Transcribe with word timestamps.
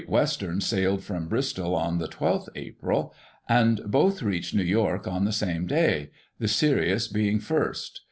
41 0.07 0.11
Western 0.19 0.61
sailed 0.61 1.03
from 1.03 1.27
Bristol 1.27 1.75
on 1.75 1.99
the 1.99 2.07
12th 2.07 2.49
April, 2.55 3.13
and 3.47 3.81
both 3.85 4.23
reached 4.23 4.55
New 4.55 4.63
York 4.63 5.05
on 5.05 5.25
the 5.25 5.31
same 5.31 5.67
day, 5.67 6.09
the 6.39 6.47
Sirius 6.47 7.07
being 7.07 7.37
first. 7.39 7.99